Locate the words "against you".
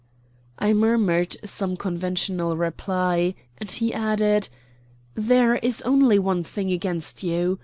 6.71-7.59